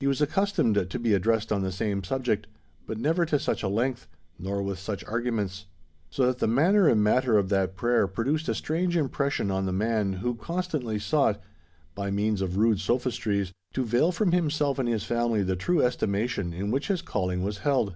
[0.00, 2.46] He was accustomed to be addressed on the same subject,
[2.86, 5.66] but never to such a length, nor with such arguments;
[6.08, 9.72] so that the manner and matter of that prayer produced a strange impression on the
[9.74, 11.38] man who constantly sought,
[11.94, 16.54] by means of rude sophistries, to veil from himself and his family the true estimation
[16.54, 17.94] in which his calling was held.